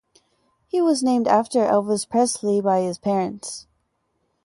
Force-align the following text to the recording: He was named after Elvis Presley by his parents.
He 0.65 0.81
was 0.81 1.03
named 1.03 1.27
after 1.27 1.59
Elvis 1.59 2.09
Presley 2.09 2.59
by 2.59 2.79
his 2.81 2.97
parents. 2.97 3.67